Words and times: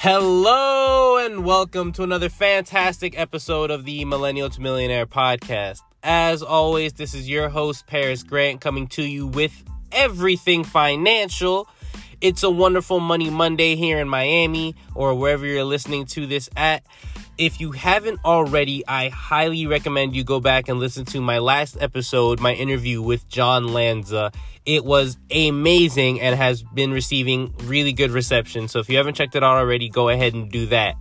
Hello 0.00 1.16
and 1.18 1.44
welcome 1.44 1.90
to 1.90 2.04
another 2.04 2.28
fantastic 2.28 3.18
episode 3.18 3.72
of 3.72 3.84
the 3.84 4.04
Millennial 4.04 4.48
to 4.48 4.60
Millionaire 4.60 5.06
podcast. 5.06 5.80
As 6.04 6.40
always, 6.40 6.92
this 6.92 7.14
is 7.14 7.28
your 7.28 7.48
host, 7.48 7.88
Paris 7.88 8.22
Grant, 8.22 8.60
coming 8.60 8.86
to 8.90 9.02
you 9.02 9.26
with 9.26 9.64
everything 9.90 10.62
financial. 10.62 11.68
It's 12.20 12.44
a 12.44 12.50
wonderful 12.50 13.00
Money 13.00 13.28
Monday 13.28 13.74
here 13.74 13.98
in 13.98 14.08
Miami 14.08 14.76
or 14.94 15.16
wherever 15.16 15.44
you're 15.44 15.64
listening 15.64 16.06
to 16.06 16.28
this 16.28 16.48
at. 16.56 16.84
If 17.38 17.60
you 17.60 17.70
haven't 17.70 18.18
already, 18.24 18.84
I 18.88 19.10
highly 19.10 19.68
recommend 19.68 20.16
you 20.16 20.24
go 20.24 20.40
back 20.40 20.68
and 20.68 20.80
listen 20.80 21.04
to 21.06 21.20
my 21.20 21.38
last 21.38 21.76
episode, 21.80 22.40
my 22.40 22.52
interview 22.52 23.00
with 23.00 23.28
John 23.28 23.72
Lanza. 23.72 24.32
It 24.66 24.84
was 24.84 25.16
amazing 25.30 26.20
and 26.20 26.34
has 26.34 26.64
been 26.64 26.90
receiving 26.92 27.54
really 27.62 27.92
good 27.92 28.10
reception. 28.10 28.66
So 28.66 28.80
if 28.80 28.90
you 28.90 28.96
haven't 28.96 29.14
checked 29.14 29.36
it 29.36 29.44
out 29.44 29.56
already, 29.56 29.88
go 29.88 30.08
ahead 30.08 30.34
and 30.34 30.50
do 30.50 30.66
that. 30.66 30.96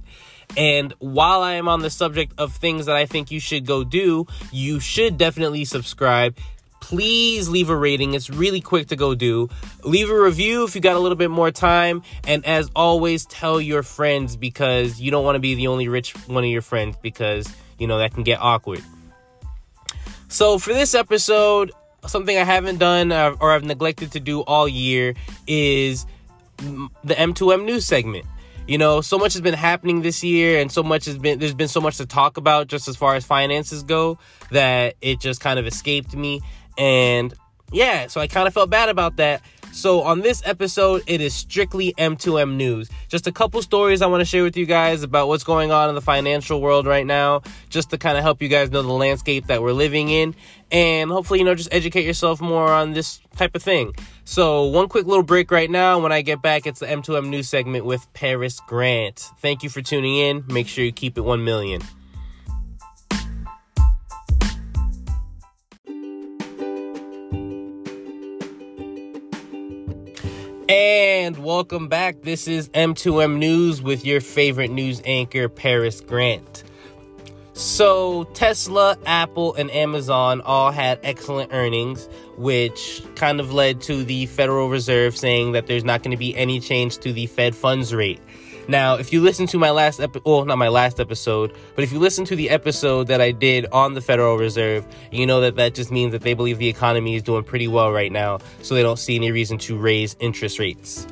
And 0.56 0.94
while 1.00 1.42
I 1.42 1.54
am 1.54 1.68
on 1.68 1.82
the 1.82 1.90
subject 1.90 2.34
of 2.38 2.56
things 2.56 2.86
that 2.86 2.96
I 2.96 3.08
think 3.08 3.32
you 3.32 3.40
should 3.40 3.66
go 3.66 3.84
do, 3.84 4.28
you 4.52 4.80
should 4.80 5.18
definitely 5.18 5.66
subscribe 5.66 6.38
please 6.80 7.50
leave 7.50 7.70
a 7.70 7.76
rating. 7.76 8.14
It's 8.14 8.30
really 8.30 8.62
quick 8.62 8.88
to 8.88 8.96
go 8.96 9.16
do. 9.16 9.50
Leave 9.84 10.10
a 10.10 10.20
review 10.20 10.64
if 10.64 10.76
you 10.76 10.82
got 10.82 10.96
a 10.96 11.00
little 11.00 11.18
bit 11.18 11.30
more 11.30 11.52
time. 11.52 12.04
And 12.26 12.46
as 12.46 12.70
always, 12.76 13.26
tell 13.26 13.60
your 13.60 13.84
friends 13.84 14.36
because 14.36 15.00
you 15.00 15.12
don't 15.12 15.26
want 15.26 15.36
to 15.36 15.40
be 15.40 15.56
the 15.56 15.68
only 15.68 15.88
rich 15.88 16.14
one 16.28 16.44
of 16.44 16.50
your 16.50 16.62
friends 16.62 16.98
because, 17.02 17.54
you 17.78 17.88
know, 17.88 17.98
that 17.98 18.14
can 18.14 18.24
get 18.24 18.40
awkward. 18.40 18.84
So 20.30 20.60
for 20.60 20.74
this 20.74 20.94
episode, 20.94 21.72
something 22.06 22.38
I 22.38 22.44
haven't 22.44 22.78
done 22.78 23.12
uh, 23.12 23.36
or 23.40 23.52
I've 23.52 23.64
neglected 23.64 24.12
to 24.14 24.20
do 24.20 24.42
all 24.42 24.68
year 24.68 25.14
is 25.48 26.06
the 26.58 27.14
M2M 27.14 27.66
news 27.66 27.86
segment. 27.86 28.26
You 28.68 28.78
know, 28.78 29.00
so 29.00 29.18
much 29.18 29.32
has 29.32 29.42
been 29.42 29.54
happening 29.54 30.02
this 30.02 30.26
year 30.26 30.60
and 30.60 30.70
so 30.70 30.84
much 30.84 31.06
has 31.06 31.18
been 31.18 31.40
there's 31.40 31.54
been 31.54 31.70
so 31.70 31.80
much 31.80 31.98
to 31.98 32.06
talk 32.06 32.36
about 32.36 32.68
just 32.68 32.90
as 32.90 32.98
far 32.98 33.16
as 33.16 33.24
finances 33.26 33.82
go 33.82 34.18
that 34.52 34.96
it 35.00 35.22
just 35.22 35.40
kind 35.40 35.58
of 35.58 35.66
escaped 35.66 36.14
me 36.14 36.42
and 36.78 37.34
yeah, 37.72 38.08
so 38.08 38.22
I 38.22 38.28
kind 38.28 38.48
of 38.48 38.54
felt 38.54 38.70
bad 38.70 38.90
about 38.90 39.18
that. 39.18 39.42
So 39.74 40.02
on 40.02 40.22
this 40.22 40.42
episode, 40.46 41.04
it 41.06 41.22
is 41.22 41.36
strictly 41.36 41.94
M2M 42.00 42.56
news. 42.56 42.90
Just 43.10 43.28
a 43.28 43.32
couple 43.32 43.62
stories 43.62 44.02
I 44.02 44.08
want 44.08 44.22
to 44.22 44.26
share 44.26 44.42
with 44.42 44.58
you 44.58 44.66
guys 44.66 45.04
about 45.04 45.28
what's 45.28 45.44
going 45.44 45.72
on 45.72 45.90
in 45.90 45.94
the 45.94 46.02
financial 46.02 46.62
world 46.62 46.88
right 46.88 47.06
now, 47.06 47.42
just 47.70 47.92
to 47.92 47.98
kind 47.98 48.18
of 48.18 48.24
help 48.24 48.42
you 48.42 48.48
guys 48.48 48.72
know 48.72 48.82
the 48.82 48.92
landscape 48.92 49.48
that 49.48 49.62
we're 49.62 49.74
living 49.74 50.10
in, 50.10 50.34
and 50.72 51.12
hopefully, 51.12 51.40
you 51.40 51.46
know, 51.46 51.54
just 51.54 51.72
educate 51.72 52.06
yourself 52.06 52.42
more 52.42 52.72
on 52.72 52.94
this 52.94 53.20
type 53.36 53.56
of 53.56 53.62
thing. 53.62 53.94
So 54.24 54.66
one 54.66 54.88
quick 54.88 55.06
little 55.06 55.24
break 55.24 55.52
right 55.52 55.70
now. 55.70 56.00
When 56.00 56.12
I 56.12 56.22
get 56.22 56.42
back, 56.42 56.66
it's 56.66 56.80
the 56.80 56.88
M2M 56.88 57.28
news 57.28 57.48
segment 57.48 57.86
with 57.86 58.12
Paris 58.14 58.60
Grant. 58.68 59.30
Thank 59.42 59.62
you 59.62 59.70
for 59.70 59.82
tuning 59.82 60.18
in. 60.18 60.44
Make 60.48 60.68
sure 60.68 60.84
you 60.84 60.92
keep 60.92 61.18
it 61.18 61.22
1 61.22 61.44
million. 61.44 61.82
And 70.70 71.38
welcome 71.46 71.88
back. 71.88 72.24
This 72.24 72.46
is 72.46 72.68
M2M 72.70 73.38
News 73.38 73.82
with 73.82 74.04
your 74.04 74.20
favorite 74.20 74.70
news 74.70 75.02
anchor, 75.06 75.48
Paris 75.48 76.02
Grant. 76.02 76.66
So, 77.54 78.26
Tesla, 78.34 78.98
Apple, 79.06 79.56
and 79.56 79.72
Amazon 79.72 80.42
all 80.42 80.72
had 80.72 81.00
excellent 81.04 81.54
earnings, 81.54 82.10
which 82.36 83.02
kind 83.16 83.40
of 83.40 83.54
led 83.54 83.80
to 83.84 84.04
the 84.04 84.26
Federal 84.26 84.68
Reserve 84.68 85.16
saying 85.16 85.54
that 85.54 85.68
there's 85.68 85.86
not 85.86 86.04
going 86.04 86.12
to 86.12 86.18
be 86.18 86.36
any 86.36 86.60
change 86.60 86.98
to 86.98 87.14
the 87.14 87.28
Fed 87.28 87.56
funds 87.56 87.96
rate. 87.96 88.20
Now, 88.68 88.96
if 88.96 89.14
you 89.14 89.22
listen 89.22 89.48
to 89.48 89.58
my 89.58 89.72
last 89.72 90.02
episode, 90.02 90.26
well, 90.26 90.44
not 90.44 90.58
my 90.58 90.68
last 90.68 91.00
episode, 91.00 91.56
but 91.76 91.84
if 91.84 91.92
you 91.94 92.00
listen 92.00 92.26
to 92.26 92.36
the 92.36 92.50
episode 92.50 93.08
that 93.08 93.22
I 93.22 93.32
did 93.32 93.66
on 93.68 93.94
the 93.94 94.02
Federal 94.02 94.38
Reserve, 94.38 94.86
you 95.12 95.26
know 95.26 95.40
that 95.42 95.56
that 95.56 95.74
just 95.74 95.90
means 95.90 96.12
that 96.12 96.22
they 96.22 96.34
believe 96.34 96.58
the 96.58 96.68
economy 96.68 97.16
is 97.16 97.24
doing 97.24 97.44
pretty 97.44 97.68
well 97.68 97.92
right 97.92 98.12
now, 98.12 98.40
so 98.62 98.76
they 98.76 98.84
don't 98.84 99.00
see 99.00 99.16
any 99.16 99.32
reason 99.32 99.58
to 99.60 99.78
raise 99.78 100.18
interest 100.20 100.60
rates. 100.60 101.08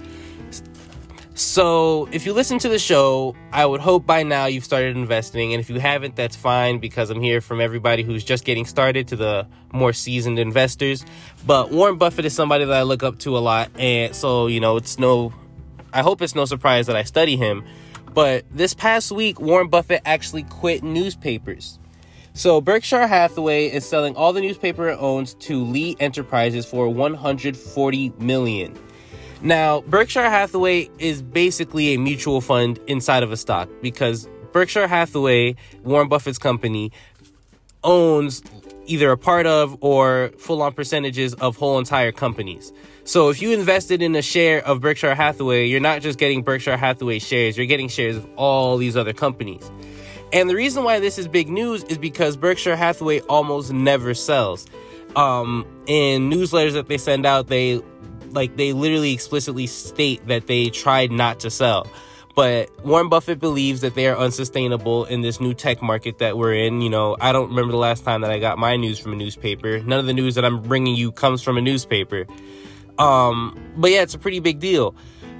So, 1.37 2.07
if 2.13 2.25
you 2.25 2.31
listen 2.31 2.59
to 2.59 2.69
the 2.69 2.79
show, 2.79 3.35
I 3.51 3.65
would 3.65 3.81
hope 3.81 4.05
by 4.05 4.23
now 4.23 4.45
you've 4.45 4.63
started 4.63 4.95
investing. 4.95 5.53
And 5.53 5.59
if 5.59 5.69
you 5.69 5.81
haven't, 5.81 6.15
that's 6.15 6.37
fine 6.37 6.79
because 6.79 7.09
I'm 7.09 7.19
here 7.19 7.41
from 7.41 7.59
everybody 7.59 8.03
who's 8.03 8.23
just 8.23 8.45
getting 8.45 8.65
started 8.65 9.09
to 9.09 9.17
the 9.17 9.45
more 9.73 9.91
seasoned 9.91 10.39
investors. 10.39 11.05
But 11.45 11.71
Warren 11.71 11.97
Buffett 11.97 12.23
is 12.23 12.33
somebody 12.33 12.63
that 12.63 12.73
I 12.73 12.83
look 12.83 13.03
up 13.03 13.19
to 13.19 13.37
a 13.37 13.39
lot. 13.39 13.69
And 13.77 14.15
so, 14.15 14.47
you 14.47 14.61
know, 14.61 14.77
it's 14.77 14.97
no 14.97 15.33
I 15.95 16.01
hope 16.01 16.21
it's 16.21 16.35
no 16.35 16.43
surprise 16.43 16.87
that 16.87 16.97
I 16.97 17.03
study 17.03 17.37
him. 17.37 17.63
But 18.13 18.43
this 18.51 18.73
past 18.73 19.13
week, 19.13 19.39
Warren 19.39 19.69
Buffett 19.69 20.01
actually 20.05 20.43
quit 20.43 20.83
newspapers. 20.83 21.79
So 22.33 22.59
Berkshire 22.59 23.07
Hathaway 23.07 23.67
is 23.67 23.85
selling 23.85 24.13
all 24.17 24.33
the 24.33 24.41
newspaper 24.41 24.89
it 24.89 24.97
owns 24.99 25.35
to 25.35 25.63
Lee 25.63 25.95
Enterprises 26.01 26.65
for 26.65 26.89
140 26.89 28.13
million. 28.19 28.77
Now, 29.41 29.81
Berkshire 29.81 30.29
Hathaway 30.29 30.89
is 30.99 31.21
basically 31.21 31.93
a 31.93 31.97
mutual 31.97 32.41
fund 32.41 32.77
inside 32.87 33.23
of 33.23 33.31
a 33.31 33.37
stock 33.37 33.69
because 33.81 34.27
Berkshire 34.51 34.87
Hathaway, 34.87 35.55
Warren 35.83 36.09
Buffett's 36.09 36.37
company, 36.37 36.91
owns 37.85 38.41
either 38.85 39.11
a 39.11 39.17
part 39.17 39.45
of 39.45 39.77
or 39.81 40.31
full 40.37 40.61
on 40.61 40.73
percentages 40.73 41.33
of 41.35 41.55
whole 41.55 41.79
entire 41.79 42.11
companies. 42.11 42.73
So 43.03 43.29
if 43.29 43.41
you 43.41 43.51
invested 43.51 44.01
in 44.01 44.15
a 44.15 44.21
share 44.21 44.65
of 44.65 44.81
Berkshire 44.81 45.15
Hathaway, 45.15 45.67
you're 45.67 45.79
not 45.79 46.01
just 46.01 46.17
getting 46.17 46.41
Berkshire 46.41 46.77
Hathaway 46.77 47.19
shares, 47.19 47.57
you're 47.57 47.67
getting 47.67 47.87
shares 47.87 48.17
of 48.17 48.27
all 48.35 48.77
these 48.77 48.97
other 48.97 49.13
companies. 49.13 49.69
And 50.33 50.49
the 50.49 50.55
reason 50.55 50.83
why 50.83 50.99
this 50.99 51.17
is 51.17 51.27
big 51.27 51.47
news 51.49 51.83
is 51.83 51.97
because 51.97 52.35
Berkshire 52.35 52.75
Hathaway 52.75 53.19
almost 53.21 53.71
never 53.71 54.13
sells. 54.13 54.65
Um, 55.15 55.65
in 55.87 56.29
newsletters 56.29 56.73
that 56.73 56.87
they 56.87 56.97
send 56.97 57.25
out, 57.25 57.47
they 57.47 57.81
like 58.31 58.57
they 58.57 58.73
literally 58.73 59.13
explicitly 59.13 59.67
state 59.67 60.27
that 60.27 60.47
they 60.47 60.69
tried 60.69 61.11
not 61.11 61.39
to 61.41 61.49
sell. 61.49 61.87
But 62.35 62.69
Warren 62.85 63.07
Buffett 63.07 63.39
believes 63.39 63.79
that 63.81 63.95
they 63.95 64.07
are 64.07 64.17
unsustainable 64.17 65.05
in 65.05 65.21
this 65.21 65.39
new 65.39 65.53
tech 65.53 65.81
market 65.81 66.17
that 66.17 66.37
we're 66.37 66.53
in. 66.53 66.81
You 66.81 66.89
know, 66.89 67.15
I 67.21 67.31
don't 67.31 67.49
remember 67.49 67.71
the 67.71 67.77
last 67.77 68.03
time 68.03 68.21
that 68.21 68.31
I 68.31 68.39
got 68.39 68.57
my 68.57 68.75
news 68.75 68.99
from 68.99 69.13
a 69.13 69.15
newspaper. 69.15 69.79
None 69.79 69.99
of 69.99 70.05
the 70.05 70.13
news 70.13 70.35
that 70.35 70.43
I'm 70.43 70.61
bringing 70.61 70.95
you 70.95 71.13
comes 71.13 71.41
from 71.41 71.57
a 71.57 71.61
newspaper. 71.61 72.25
Um, 72.99 73.73
but 73.77 73.91
yeah, 73.91 74.01
it's 74.01 74.13
a 74.13 74.19
pretty 74.19 74.41
big 74.41 74.59
deal. 74.59 74.95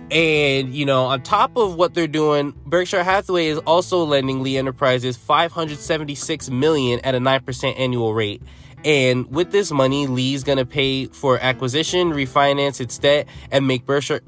And, 0.10 0.74
you 0.74 0.86
know, 0.86 1.06
on 1.06 1.22
top 1.22 1.58
of 1.58 1.76
what 1.76 1.96
they're 1.96 2.08
doing, 2.08 2.54
Berkshire 2.66 3.04
Hathaway 3.04 3.48
is 3.48 3.58
also 3.60 4.04
lending 4.04 4.42
Lee 4.44 4.58
Enterprises 4.58 5.18
576 5.18 6.50
million 6.50 7.00
at 7.02 7.16
a 7.16 7.20
9% 7.20 7.80
annual 7.80 8.14
rate. 8.14 8.42
And 8.86 9.30
with 9.32 9.52
this 9.52 9.72
money, 9.72 10.06
Lee's 10.06 10.44
going 10.44 10.60
to 10.60 10.66
pay 10.66 11.08
for 11.08 11.40
acquisition, 11.40 12.12
refinance 12.12 12.80
its 12.80 13.00
debt, 13.00 13.28
and 13.52 13.68
make 13.68 13.86
Berkshire 13.86 14.22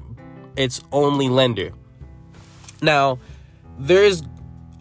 its 0.56 0.82
only 0.90 1.28
lender. 1.28 1.72
Now, 2.82 3.18
there's 3.78 4.22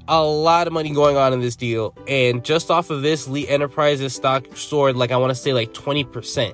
a 0.08 0.24
lot 0.24 0.68
of 0.68 0.74
money 0.74 0.94
going 0.94 1.18
on 1.18 1.34
in 1.34 1.42
this 1.42 1.56
deal. 1.56 1.94
And 2.08 2.44
just 2.44 2.72
off 2.72 2.90
of 2.90 3.02
this, 3.02 3.28
Lee 3.28 3.48
Enterprises 3.48 4.16
stock 4.16 4.46
soared 4.56 4.96
like 4.96 5.12
I 5.12 5.18
want 5.18 5.32
to 5.32 5.36
say 5.36 5.54
like 5.54 5.74
20%. 5.74 6.54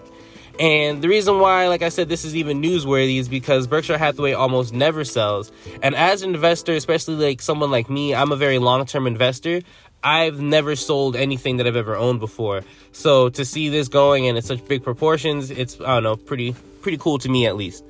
And 0.59 1.01
the 1.01 1.07
reason 1.07 1.39
why, 1.39 1.67
like 1.67 1.81
I 1.81 1.89
said, 1.89 2.09
this 2.09 2.23
is 2.25 2.35
even 2.35 2.61
newsworthy 2.61 3.17
is 3.17 3.27
because 3.27 3.65
Berkshire 3.65 3.97
Hathaway 3.97 4.33
almost 4.33 4.71
never 4.71 5.03
sells. 5.03 5.51
And 5.81 5.95
as 5.95 6.21
an 6.21 6.35
investor, 6.35 6.73
especially 6.73 7.15
like 7.15 7.41
someone 7.41 7.71
like 7.71 7.89
me, 7.89 8.13
I'm 8.13 8.31
a 8.31 8.35
very 8.35 8.59
long 8.59 8.85
term 8.85 9.07
investor. 9.07 9.61
I've 10.03 10.41
never 10.41 10.75
sold 10.75 11.15
anything 11.15 11.57
that 11.57 11.65
I've 11.65 11.75
ever 11.75 11.95
owned 11.95 12.19
before. 12.19 12.61
So 12.91 13.29
to 13.29 13.45
see 13.45 13.69
this 13.69 13.87
going 13.87 14.27
and 14.27 14.37
in 14.37 14.43
such 14.43 14.67
big 14.67 14.83
proportions, 14.83 15.49
it's 15.49 15.79
I 15.81 15.95
don't 15.95 16.03
know, 16.03 16.17
pretty 16.17 16.53
pretty 16.81 16.97
cool 16.97 17.17
to 17.19 17.29
me 17.29 17.47
at 17.47 17.55
least. 17.55 17.83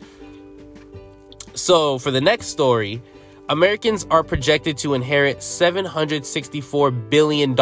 So 1.54 1.98
for 1.98 2.12
the 2.12 2.22
next 2.22 2.48
story, 2.48 3.02
Americans 3.50 4.08
are 4.10 4.24
projected 4.24 4.78
to 4.78 4.94
inherit 4.94 5.40
$764 5.40 7.10
billion 7.10 7.56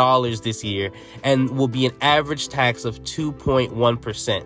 this 0.44 0.63
year 0.63 0.92
and 1.24 1.50
will 1.57 1.68
be 1.68 1.88
an 1.88 1.94
average 2.01 2.50
tax 2.50 2.86
of 2.86 3.01
2.1%. 3.04 4.45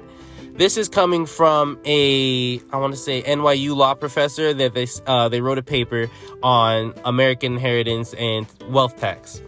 This 0.57 0.77
is 0.77 0.87
coming 0.87 1.25
from 1.25 1.77
a, 1.83 2.59
I 2.71 2.77
want 2.77 2.93
to 2.93 2.99
say, 2.99 3.21
NYU 3.23 3.75
law 3.75 3.93
professor 3.93 4.53
that 4.53 4.73
they 4.73 4.87
uh, 5.05 5.27
they 5.27 5.41
wrote 5.41 5.57
a 5.57 5.63
paper 5.63 6.09
on 6.41 6.93
American 7.03 7.53
inheritance 7.53 8.13
and 8.13 8.47
wealth 8.69 8.95
tax. 8.95 9.41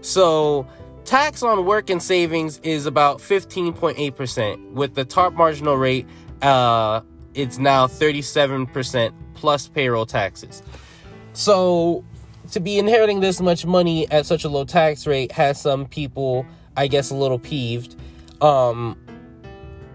So, 0.00 0.68
tax 1.04 1.42
on 1.42 1.66
work 1.66 1.90
and 1.90 2.00
savings 2.00 2.58
is 2.58 2.86
about 2.86 3.18
15.8%. 3.18 4.72
With 4.74 4.94
the 4.94 5.04
top 5.04 5.32
marginal 5.32 5.76
rate, 5.76 6.06
uh, 6.40 7.00
it's 7.34 7.58
now 7.58 7.88
37% 7.88 9.12
plus 9.34 9.66
payroll 9.66 10.06
taxes. 10.06 10.62
So, 11.34 12.04
to 12.52 12.60
be 12.60 12.78
inheriting 12.78 13.20
this 13.20 13.40
much 13.40 13.66
money 13.66 14.10
at 14.10 14.24
such 14.24 14.44
a 14.44 14.48
low 14.48 14.64
tax 14.64 15.06
rate 15.06 15.32
has 15.32 15.60
some 15.60 15.86
people, 15.86 16.46
I 16.76 16.86
guess, 16.86 17.10
a 17.10 17.14
little 17.14 17.38
peeved. 17.38 17.96
Um, 18.40 18.96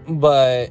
but 0.06 0.70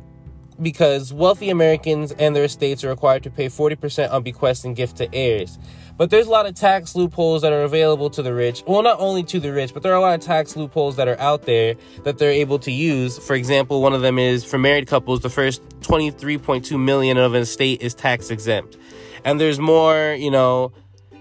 because 0.62 1.14
wealthy 1.14 1.50
Americans 1.50 2.12
and 2.12 2.36
their 2.36 2.44
estates 2.44 2.84
are 2.84 2.90
required 2.90 3.24
to 3.24 3.32
pay 3.32 3.48
40% 3.48 4.12
on 4.12 4.24
bequests 4.24 4.66
and 4.66 4.76
gift 4.76 4.98
to 4.98 5.14
heirs. 5.14 5.58
But 5.98 6.12
there's 6.12 6.28
a 6.28 6.30
lot 6.30 6.46
of 6.46 6.56
tax 6.56 6.96
loopholes 6.96 7.42
that 7.42 7.52
are 7.52 7.64
available 7.64 8.10
to 8.12 8.22
the 8.22 8.34
rich. 8.34 8.64
Well, 8.68 8.82
not 8.84 9.00
only 9.00 9.24
to 9.24 9.40
the 9.40 9.52
rich, 9.52 9.74
but 9.74 9.84
there 9.84 9.92
are 9.92 9.98
a 9.98 10.02
lot 10.02 10.16
of 10.16 10.22
tax 10.22 10.56
loopholes 10.56 10.96
that 10.98 11.08
are 11.08 11.20
out 11.20 11.44
there 11.44 11.76
that 12.04 12.18
they're 12.18 12.32
able 12.32 12.60
to 12.60 12.72
use. 12.72 13.18
For 13.18 13.36
example, 13.36 13.82
one 13.82 13.94
of 13.94 14.02
them 14.02 14.20
is 14.20 14.46
for 14.46 14.58
married 14.58 14.88
couples, 14.88 15.22
the 15.22 15.30
first 15.30 15.62
23.2 15.82 16.80
million 16.80 17.18
of 17.18 17.34
an 17.34 17.42
estate 17.42 17.82
is 17.82 17.94
tax 17.94 18.30
exempt. 18.30 18.78
And 19.24 19.40
there's 19.40 19.60
more, 19.60 20.16
you 20.18 20.32
know, 20.32 20.72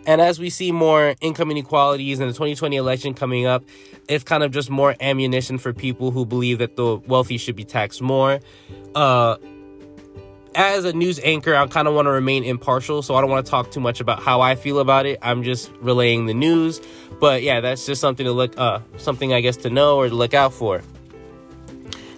and 0.06 0.20
as 0.20 0.38
we 0.38 0.48
see 0.48 0.72
more 0.72 1.14
income 1.20 1.50
inequalities 1.50 2.18
in 2.18 2.28
the 2.28 2.32
2020 2.32 2.76
election 2.76 3.12
coming 3.12 3.46
up, 3.46 3.62
it's 4.08 4.24
kind 4.24 4.42
of 4.42 4.52
just 4.52 4.70
more 4.70 4.96
ammunition 5.00 5.58
for 5.58 5.72
people 5.72 6.10
who 6.10 6.24
believe 6.24 6.58
that 6.58 6.76
the 6.76 6.96
wealthy 6.96 7.36
should 7.36 7.56
be 7.56 7.64
taxed 7.64 8.00
more. 8.00 8.40
Uh, 8.94 9.36
as 10.54 10.84
a 10.84 10.92
news 10.92 11.20
anchor, 11.22 11.54
I 11.54 11.66
kind 11.66 11.86
of 11.86 11.94
want 11.94 12.06
to 12.06 12.10
remain 12.10 12.42
impartial, 12.42 13.02
so 13.02 13.14
I 13.14 13.20
don't 13.20 13.30
want 13.30 13.44
to 13.44 13.50
talk 13.50 13.70
too 13.70 13.80
much 13.80 14.00
about 14.00 14.22
how 14.22 14.40
I 14.40 14.54
feel 14.54 14.78
about 14.78 15.06
it. 15.06 15.18
I'm 15.22 15.42
just 15.42 15.70
relaying 15.80 16.26
the 16.26 16.34
news, 16.34 16.80
but 17.20 17.42
yeah, 17.42 17.60
that's 17.60 17.84
just 17.84 18.00
something 18.00 18.24
to 18.24 18.32
look, 18.32 18.58
uh, 18.58 18.80
something 18.96 19.32
I 19.32 19.40
guess 19.40 19.56
to 19.58 19.70
know 19.70 19.98
or 19.98 20.08
to 20.08 20.14
look 20.14 20.34
out 20.34 20.52
for. 20.52 20.82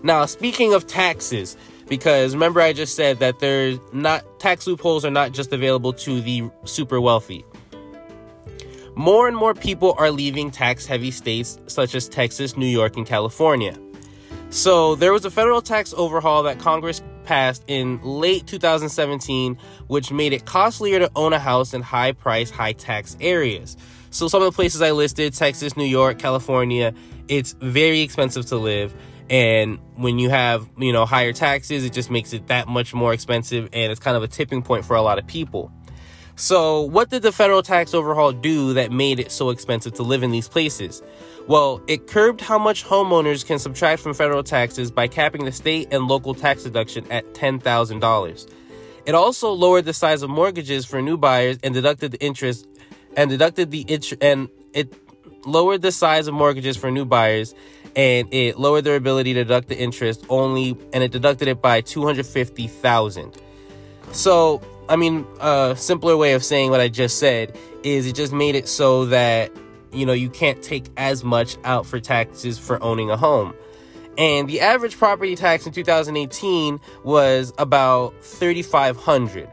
Now, 0.03 0.25
speaking 0.27 0.73
of 0.73 0.87
taxes, 0.87 1.57
because 1.91 2.33
remember 2.33 2.61
I 2.63 2.73
just 2.73 2.95
said 2.95 3.19
that 3.19 3.41
there's 3.41 3.79
not 3.93 4.25
tax 4.41 4.67
loopholes 4.67 5.05
are 5.05 5.11
not 5.11 5.33
just 5.33 5.53
available 5.53 5.93
to 5.93 6.23
the 6.23 6.49
super 6.65 7.01
wealthy. 7.01 7.45
More 8.95 9.29
and 9.29 9.37
more 9.37 9.55
people 9.55 9.95
are 9.99 10.11
leaving 10.11 10.51
tax 10.51 10.87
heavy 10.87 11.11
states 11.11 11.59
such 11.67 11.95
as 11.95 12.09
Texas, 12.09 12.57
New 12.57 12.67
York, 12.67 12.97
and 12.97 13.05
California. 13.05 13.77
So, 14.51 14.97
there 14.97 15.13
was 15.13 15.25
a 15.25 15.31
federal 15.31 15.63
tax 15.63 15.95
overhaul 15.97 16.43
that 16.45 16.59
Congress 16.59 17.03
passed 17.25 17.63
in 17.69 18.01
late 18.03 18.47
2017, 18.47 19.57
which 19.87 20.11
made 20.11 20.33
it 20.33 20.45
costlier 20.45 20.99
to 20.99 21.11
own 21.15 21.33
a 21.33 21.39
house 21.39 21.73
in 21.73 21.83
high 21.83 22.13
price, 22.13 22.51
high 22.51 22.73
tax 22.73 23.17
areas. 23.21 23.77
So, 24.11 24.27
some 24.27 24.43
of 24.43 24.47
the 24.47 24.57
places 24.57 24.83
I 24.83 24.91
listed 24.91 25.35
Texas, 25.35 25.77
New 25.77 25.85
York, 25.85 26.19
California 26.19 26.95
it's 27.31 27.53
very 27.61 28.01
expensive 28.01 28.47
to 28.47 28.57
live. 28.57 28.93
And 29.31 29.79
when 29.95 30.19
you 30.19 30.29
have, 30.29 30.69
you 30.77 30.93
know, 30.93 31.07
higher 31.07 31.33
taxes, 31.33 31.85
it 31.85 31.93
just 31.93 32.11
makes 32.11 32.33
it 32.33 32.49
that 32.49 32.67
much 32.67 32.93
more 32.93 33.13
expensive. 33.15 33.69
And 33.73 33.93
it's 33.93 34.01
kind 34.01 34.17
of 34.17 34.25
a 34.25 34.29
tipping 34.29 34.61
point 34.61 34.85
for 34.85 34.97
a 34.97 35.03
lot 35.03 35.19
of 35.19 35.27
people. 35.27 35.73
So, 36.35 36.83
what 36.83 37.11
did 37.11 37.23
the 37.23 37.33
federal 37.33 37.63
tax 37.63 37.95
overhaul 37.95 38.33
do 38.33 38.73
that 38.75 38.91
made 38.91 39.21
it 39.21 39.31
so 39.31 39.51
expensive 39.51 39.93
to 39.95 40.03
live 40.03 40.23
in 40.23 40.31
these 40.31 40.49
places? 40.49 41.03
Well, 41.47 41.83
it 41.87 42.07
curbed 42.07 42.41
how 42.41 42.59
much 42.59 42.85
homeowners 42.85 43.45
can 43.45 43.59
subtract 43.59 44.01
from 44.03 44.15
federal 44.15 44.43
taxes 44.43 44.91
by 44.91 45.07
capping 45.07 45.45
the 45.45 45.53
state 45.53 45.89
and 45.93 46.09
local 46.09 46.35
tax 46.35 46.63
deduction 46.63 47.11
at 47.11 47.35
$10,000. 47.35 48.51
It 49.05 49.15
also 49.15 49.53
lowered 49.53 49.85
the 49.85 49.93
size 49.93 50.23
of 50.23 50.31
mortgages 50.31 50.87
for 50.87 51.03
new 51.03 51.19
buyers 51.19 51.59
and 51.63 51.75
deducted 51.75 52.13
the 52.13 52.21
interest 52.21 52.67
and 53.17 53.29
deducted 53.29 53.71
the 53.71 53.85
int- 53.89 54.23
and 54.23 54.49
it 54.73 54.95
lowered 55.47 55.83
the 55.83 55.93
size 55.93 56.27
of 56.27 56.35
mortgages 56.35 56.77
for 56.77 56.91
new 56.91 57.05
buyers 57.05 57.55
and 57.97 58.33
it 58.33 58.59
lowered 58.59 58.85
their 58.85 58.97
ability 58.97 59.35
to 59.35 59.45
deduct 59.45 59.69
the 59.69 59.79
interest 59.79 60.25
only 60.29 60.77
and 60.93 61.03
it 61.03 61.11
deducted 61.11 61.49
it 61.49 61.61
by 61.61 61.81
250,000. 61.81 63.37
So, 64.13 64.61
I 64.89 64.97
mean, 64.97 65.27
a 65.41 65.75
simpler 65.77 66.17
way 66.17 66.33
of 66.33 66.45
saying 66.45 66.71
what 66.71 66.81
I 66.81 66.89
just 66.89 67.19
said 67.19 67.57
is 67.83 68.07
it 68.07 68.15
just 68.15 68.33
made 68.33 68.55
it 68.55 68.69
so 68.69 69.07
that, 69.07 69.53
you 69.93 70.07
know, 70.07 70.13
you 70.13 70.31
can't 70.31 70.63
take 70.63 70.87
as 70.97 71.25
much 71.25 71.57
out 71.65 71.87
for 71.87 72.01
taxes 72.01 72.59
for 72.59 72.83
owning 72.83 73.11
a 73.11 73.17
home. 73.17 73.55
And 74.19 74.49
the 74.49 74.61
average 74.61 74.97
property 74.99 75.37
tax 75.37 75.67
in 75.67 75.73
2018 75.73 76.81
was 77.05 77.53
about 77.59 78.15
3500 78.23 79.49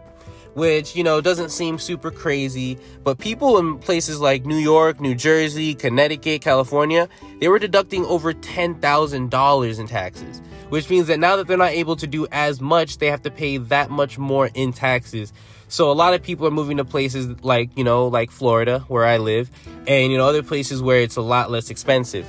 which, 0.58 0.96
you 0.96 1.04
know, 1.04 1.22
doesn't 1.22 1.50
seem 1.50 1.78
super 1.78 2.12
crazy, 2.12 2.78
but 3.04 3.20
people 3.20 3.58
in 3.60 3.78
places 3.78 4.20
like 4.20 4.46
New 4.46 4.58
York, 4.58 5.00
New 5.00 5.16
Jersey, 5.16 5.76
Connecticut, 5.76 6.42
California, 6.42 7.08
they 7.40 7.48
were 7.48 7.60
deducting 7.60 8.04
over 8.06 8.34
$10,000 8.34 9.80
in 9.80 9.88
taxes 9.88 10.42
which 10.70 10.90
means 10.90 11.08
that 11.08 11.20
now 11.20 11.36
that 11.36 11.48
they're 11.48 11.58
not 11.58 11.72
able 11.72 11.96
to 11.96 12.08
do 12.08 12.28
as 12.32 12.60
much, 12.60 12.98
they 12.98 13.08
have 13.08 13.22
to 13.22 13.32
pay 13.32 13.58
that 13.58 13.90
much 13.90 14.18
more 14.18 14.50
in 14.54 14.74
taxes. 14.74 15.32
So 15.70 15.92
a 15.92 15.94
lot 15.94 16.14
of 16.14 16.22
people 16.22 16.48
are 16.48 16.52
moving 16.52 16.78
to 16.78 16.86
places 16.86 17.28
like, 17.44 17.70
you 17.78 17.84
know, 17.84 18.08
like 18.08 18.32
Florida, 18.32 18.80
where 18.88 19.06
I 19.06 19.18
live, 19.18 19.50
and, 19.88 20.12
you 20.12 20.18
know, 20.18 20.28
other 20.28 20.44
places 20.44 20.82
where 20.82 21.02
it's 21.02 21.16
a 21.16 21.22
lot 21.22 21.52
less 21.52 21.70
expensive. 21.70 22.28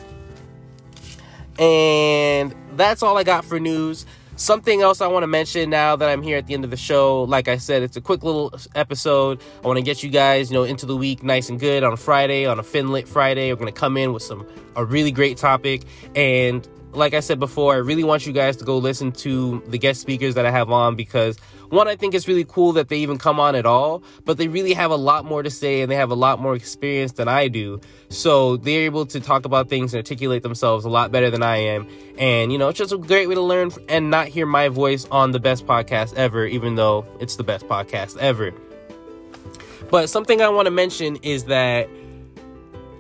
And 1.59 2.55
that's 2.77 3.03
all 3.03 3.17
I 3.17 3.25
got 3.25 3.45
for 3.45 3.59
news. 3.59 4.07
Something 4.39 4.83
else 4.83 5.01
I 5.01 5.09
want 5.09 5.25
to 5.25 5.27
mention 5.27 5.69
now 5.69 5.97
that 5.97 6.09
I'm 6.09 6.23
here 6.23 6.39
at 6.39 6.47
the 6.47 6.55
end 6.55 6.63
of 6.63 6.71
the 6.71 6.77
show. 6.77 7.25
Like 7.25 7.49
I 7.49 7.57
said, 7.57 7.83
it's 7.83 7.97
a 7.97 8.01
quick 8.01 8.23
little 8.23 8.55
episode. 8.77 9.43
I 9.65 9.67
want 9.67 9.79
to 9.79 9.83
get 9.83 10.05
you 10.05 10.11
guys, 10.11 10.49
you 10.49 10.55
know, 10.55 10.63
into 10.63 10.87
the 10.87 10.97
week 10.97 11.25
nice 11.25 11.49
and 11.49 11.59
good 11.59 11.83
on 11.83 11.97
Friday, 11.97 12.47
on 12.47 12.61
a 12.61 12.63
Finlit 12.63 13.09
Friday. 13.09 13.51
We're 13.53 13.57
going 13.57 13.73
to 13.73 13.79
come 13.79 13.97
in 13.97 14.13
with 14.13 14.23
some 14.23 14.47
a 14.77 14.85
really 14.85 15.11
great 15.11 15.39
topic 15.39 15.83
and 16.15 16.69
like 16.93 17.15
I 17.15 17.21
said 17.21 17.39
before, 17.39 17.75
I 17.75 17.79
really 17.79 18.05
want 18.05 18.27
you 18.27 18.33
guys 18.33 18.57
to 18.59 18.65
go 18.65 18.79
listen 18.79 19.13
to 19.13 19.63
the 19.67 19.79
guest 19.79 20.01
speakers 20.01 20.35
that 20.35 20.47
I 20.47 20.51
have 20.51 20.71
on 20.71 20.97
because 20.97 21.39
one, 21.71 21.87
I 21.87 21.97
think 21.97 22.15
it's 22.15 22.27
really 22.27 22.45
cool 22.45 22.73
that 22.73 22.89
they 22.89 22.99
even 22.99 23.19
come 23.19 23.39
on 23.39 23.55
at 23.55 23.67
all, 23.67 24.03
but 24.25 24.39
they 24.39 24.49
really 24.49 24.73
have 24.73 24.91
a 24.91 24.97
lot 24.97 25.27
more 25.27 25.43
to 25.43 25.51
say 25.51 25.83
and 25.83 25.91
they 25.91 25.97
have 25.97 26.11
a 26.11 26.15
lot 26.15 26.41
more 26.41 26.55
experience 26.55 27.13
than 27.13 27.29
I 27.29 27.49
do. 27.49 27.81
So 28.09 28.57
they're 28.57 28.85
able 28.85 29.05
to 29.07 29.21
talk 29.21 29.45
about 29.45 29.69
things 29.69 29.93
and 29.93 29.99
articulate 29.99 30.43
themselves 30.43 30.87
a 30.87 30.89
lot 30.89 31.13
better 31.13 31.31
than 31.31 31.43
I 31.43 31.59
am. 31.59 31.87
And, 32.17 32.51
you 32.51 32.57
know, 32.57 32.69
it's 32.69 32.79
just 32.79 32.93
a 32.93 32.99
great 32.99 33.29
way 33.29 33.35
to 33.35 33.43
learn 33.43 33.71
and 33.89 34.11
not 34.11 34.29
hear 34.29 34.47
my 34.47 34.69
voice 34.69 35.07
on 35.11 35.33
the 35.33 35.41
best 35.41 35.67
podcast 35.67 36.15
ever, 36.15 36.47
even 36.47 36.77
though 36.77 37.07
it's 37.21 37.37
the 37.37 37.45
best 37.45 37.69
podcast 37.69 38.17
ever. 38.17 38.53
But 39.91 40.09
something 40.09 40.41
I 40.41 40.49
want 40.49 40.67
to 40.67 40.71
mention 40.71 41.17
is 41.17 41.45
that 41.45 41.89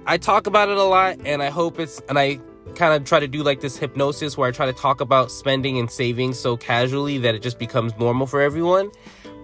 I 0.06 0.18
talk 0.18 0.46
about 0.46 0.68
it 0.68 0.76
a 0.76 0.84
lot 0.84 1.18
and 1.24 1.42
I 1.42 1.48
hope 1.48 1.80
it's, 1.80 2.00
and 2.08 2.18
I 2.18 2.38
kind 2.74 2.94
of 2.94 3.04
try 3.04 3.20
to 3.20 3.28
do 3.28 3.42
like 3.42 3.60
this 3.60 3.76
hypnosis 3.76 4.36
where 4.36 4.48
I 4.48 4.52
try 4.52 4.66
to 4.66 4.72
talk 4.72 5.00
about 5.00 5.30
spending 5.30 5.78
and 5.78 5.90
saving 5.90 6.34
so 6.34 6.56
casually 6.56 7.18
that 7.18 7.34
it 7.34 7.42
just 7.42 7.58
becomes 7.58 7.96
normal 7.98 8.26
for 8.26 8.40
everyone. 8.40 8.90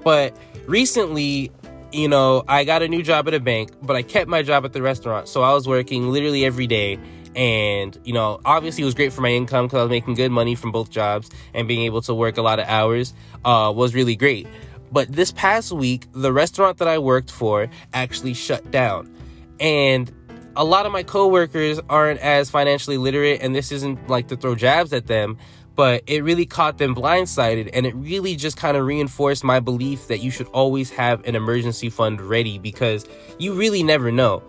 But 0.02 0.36
recently, 0.66 1.50
you 1.92 2.08
know, 2.08 2.44
I 2.48 2.64
got 2.64 2.82
a 2.82 2.88
new 2.88 3.02
job 3.02 3.28
at 3.28 3.34
a 3.34 3.40
bank, 3.40 3.70
but 3.82 3.96
I 3.96 4.02
kept 4.02 4.28
my 4.28 4.42
job 4.42 4.64
at 4.64 4.72
the 4.72 4.82
restaurant. 4.82 5.28
So 5.28 5.42
I 5.42 5.52
was 5.54 5.66
working 5.66 6.10
literally 6.10 6.44
every 6.44 6.66
day. 6.66 6.98
And, 7.36 7.98
you 8.04 8.12
know, 8.12 8.40
obviously 8.44 8.82
it 8.82 8.84
was 8.84 8.94
great 8.94 9.12
for 9.12 9.20
my 9.20 9.30
income 9.30 9.66
because 9.66 9.78
I 9.78 9.82
was 9.82 9.90
making 9.90 10.14
good 10.14 10.30
money 10.30 10.54
from 10.54 10.70
both 10.70 10.90
jobs 10.90 11.30
and 11.52 11.66
being 11.66 11.82
able 11.82 12.02
to 12.02 12.14
work 12.14 12.36
a 12.36 12.42
lot 12.42 12.60
of 12.60 12.66
hours 12.68 13.12
uh, 13.44 13.72
was 13.74 13.94
really 13.94 14.14
great. 14.14 14.46
But 14.92 15.10
this 15.10 15.32
past 15.32 15.72
week, 15.72 16.06
the 16.12 16.32
restaurant 16.32 16.78
that 16.78 16.86
I 16.86 16.98
worked 16.98 17.30
for 17.30 17.68
actually 17.92 18.34
shut 18.34 18.70
down. 18.70 19.12
And 19.58 20.12
a 20.56 20.64
lot 20.64 20.86
of 20.86 20.92
my 20.92 21.02
coworkers 21.02 21.80
aren't 21.88 22.20
as 22.20 22.50
financially 22.50 22.98
literate, 22.98 23.42
and 23.42 23.54
this 23.54 23.72
isn't 23.72 24.08
like 24.08 24.28
to 24.28 24.36
throw 24.36 24.54
jabs 24.54 24.92
at 24.92 25.06
them, 25.06 25.38
but 25.74 26.04
it 26.06 26.22
really 26.22 26.46
caught 26.46 26.78
them 26.78 26.94
blindsided, 26.94 27.70
and 27.72 27.86
it 27.86 27.94
really 27.96 28.36
just 28.36 28.56
kind 28.56 28.76
of 28.76 28.86
reinforced 28.86 29.42
my 29.42 29.60
belief 29.60 30.06
that 30.08 30.18
you 30.18 30.30
should 30.30 30.46
always 30.48 30.90
have 30.90 31.24
an 31.26 31.34
emergency 31.34 31.90
fund 31.90 32.20
ready 32.20 32.58
because 32.58 33.04
you 33.38 33.54
really 33.54 33.82
never 33.82 34.12
know. 34.12 34.42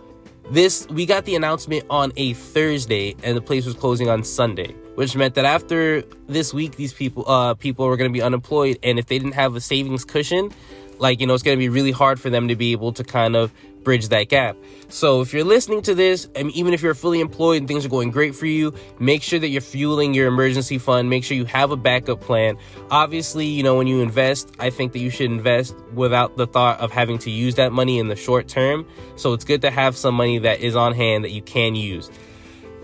This 0.52 0.88
we 0.90 1.08
got 1.08 1.26
the 1.26 1.36
announcement 1.36 1.86
on 1.90 2.14
a 2.18 2.34
Thursday, 2.34 3.16
and 3.24 3.36
the 3.36 3.42
place 3.42 3.66
was 3.66 3.74
closing 3.74 4.10
on 4.10 4.24
Sunday, 4.24 4.74
which 4.94 5.16
meant 5.16 5.34
that 5.36 5.46
after 5.46 6.04
this 6.28 6.54
week, 6.54 6.76
these 6.76 6.94
people 6.94 7.28
uh 7.28 7.56
people 7.56 7.88
were 7.88 7.98
going 7.98 8.12
to 8.12 8.14
be 8.14 8.22
unemployed, 8.22 8.78
and 8.84 9.00
if 9.00 9.08
they 9.08 9.18
didn't 9.18 9.34
have 9.34 9.56
a 9.56 9.62
savings 9.62 10.06
cushion, 10.06 10.52
like 11.00 11.20
you 11.20 11.28
know, 11.28 11.34
it's 11.34 11.44
going 11.44 11.58
to 11.58 11.60
be 11.60 11.70
really 11.70 11.92
hard 11.92 12.20
for 12.20 12.30
them 12.30 12.48
to 12.48 12.56
be 12.56 12.72
able 12.72 12.94
to 12.94 13.04
kind 13.04 13.36
of 13.36 13.52
bridge 13.86 14.10
that 14.10 14.28
gap. 14.28 14.58
So 14.90 15.22
if 15.22 15.34
you're 15.34 15.46
listening 15.46 15.82
to 15.84 15.96
this, 15.96 16.28
and 16.36 16.52
even 16.52 16.74
if 16.74 16.82
you're 16.82 16.94
fully 16.94 17.22
employed 17.22 17.60
and 17.60 17.68
things 17.68 17.86
are 17.86 17.90
going 17.90 18.12
great 18.12 18.36
for 18.36 18.48
you, 18.48 18.74
make 19.00 19.22
sure 19.22 19.40
that 19.40 19.48
you're 19.48 19.62
fueling 19.62 20.14
your 20.14 20.28
emergency 20.28 20.78
fund. 20.78 21.10
Make 21.10 21.24
sure 21.24 21.38
you 21.38 21.46
have 21.46 21.72
a 21.72 21.78
backup 21.78 22.20
plan. 22.20 22.58
Obviously, 22.92 23.46
you 23.46 23.64
know, 23.64 23.78
when 23.78 23.88
you 23.88 24.02
invest, 24.02 24.52
I 24.60 24.72
think 24.72 24.92
that 24.94 25.00
you 25.00 25.10
should 25.10 25.32
invest 25.32 25.76
without 25.94 26.36
the 26.36 26.48
thought 26.48 26.80
of 26.80 26.92
having 26.92 27.18
to 27.20 27.32
use 27.32 27.56
that 27.56 27.72
money 27.72 28.00
in 28.00 28.10
the 28.10 28.16
short 28.16 28.48
term. 28.48 28.86
So 29.16 29.34
it's 29.34 29.46
good 29.46 29.62
to 29.62 29.72
have 29.72 29.96
some 29.96 30.16
money 30.16 30.40
that 30.40 30.60
is 30.60 30.76
on 30.76 30.94
hand 30.94 31.24
that 31.24 31.32
you 31.32 31.42
can 31.42 31.76
use. 31.76 32.10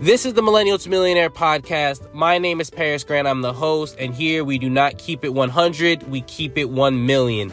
This 0.00 0.26
is 0.26 0.34
the 0.34 0.42
Millennial 0.42 0.78
to 0.78 0.90
Millionaire 0.90 1.30
podcast. 1.30 2.12
My 2.12 2.38
name 2.38 2.60
is 2.60 2.70
Paris 2.70 3.04
Grant. 3.04 3.28
I'm 3.28 3.40
the 3.42 3.52
host, 3.52 3.94
and 4.00 4.12
here 4.12 4.42
we 4.42 4.58
do 4.58 4.68
not 4.68 4.98
keep 4.98 5.24
it 5.24 5.28
100, 5.28 6.10
we 6.10 6.22
keep 6.22 6.58
it 6.58 6.70
1 6.70 7.06
million. 7.06 7.52